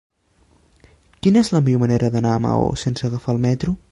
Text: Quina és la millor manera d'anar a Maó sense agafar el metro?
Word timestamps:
Quina 1.27 1.43
és 1.43 1.51
la 1.57 1.61
millor 1.67 1.83
manera 1.85 2.11
d'anar 2.17 2.33
a 2.37 2.41
Maó 2.47 2.67
sense 2.87 3.09
agafar 3.11 3.37
el 3.37 3.45
metro? 3.49 3.79